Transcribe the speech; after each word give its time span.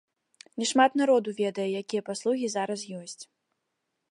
Не 0.61 0.65
шмат 0.71 0.91
народу 1.01 1.29
ведае, 1.41 1.67
якія 1.83 2.01
паслугі 2.09 2.47
зараз 2.55 2.79
ёсць. 3.03 3.23